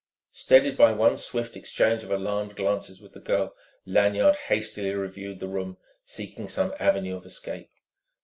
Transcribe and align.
Steadied 0.31 0.75
by 0.77 0.91
one 0.93 1.15
swift 1.15 1.55
exchange 1.55 2.01
of 2.01 2.09
alarmed 2.09 2.55
glances 2.55 2.99
with 2.99 3.13
the 3.13 3.19
girl, 3.19 3.55
Lanyard 3.85 4.35
hastily 4.47 4.95
reviewed 4.95 5.39
the 5.39 5.47
room, 5.47 5.77
seeking 6.03 6.47
some 6.49 6.73
avenue 6.79 7.15
of 7.15 7.23
escape. 7.27 7.69